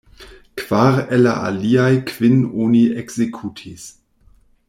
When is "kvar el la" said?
0.61-1.33